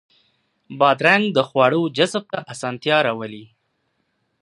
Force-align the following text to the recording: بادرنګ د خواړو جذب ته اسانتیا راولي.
بادرنګ 0.79 1.25
د 1.37 1.39
خواړو 1.49 1.81
جذب 1.97 2.23
ته 2.33 2.39
اسانتیا 2.53 2.97
راولي. 3.07 3.45